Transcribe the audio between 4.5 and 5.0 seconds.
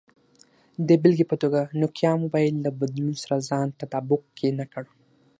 نه کړ.